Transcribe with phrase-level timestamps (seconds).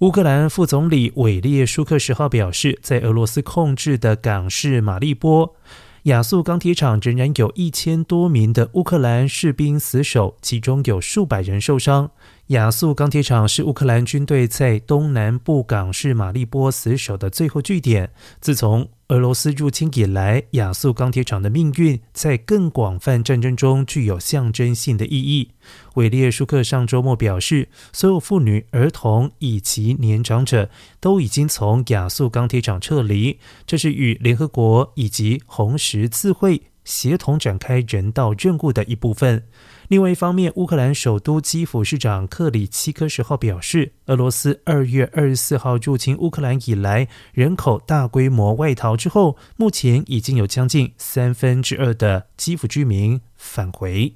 [0.00, 5.54] 乌克兰副总理韦列舒克十号表示，在俄罗斯控制的港市马利波
[6.04, 12.10] 亚速钢铁厂，仍然有一千多名的乌克兰士兵死守，其中有数百人受伤。
[12.48, 18.10] 亚速钢铁厂是乌克兰军队在东南部港市马利波死守的最后据点。
[18.40, 25.50] 自从俄罗斯入侵以来，亚速钢铁厂的命运在更广泛战争中具有象征性的意义。
[25.96, 39.46] 韦列舒克上周末表示，所有妇女、儿童以及年长者都已经从亚速钢铁厂撤离，这是与联合国以及红十字会协同展开人道任务的一部分。
[39.88, 54.14] 另外一方面，乌克兰首都基辅市长克里奇科十号表示，俄罗斯二月二十四号入侵乌克兰以来，人口大规模外逃之后，目前已经有将近三分之二的基辅居民返回。